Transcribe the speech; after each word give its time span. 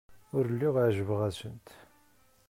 Ur 0.37 0.45
lliɣ 0.53 0.75
ɛejbeɣ-asent. 0.85 1.67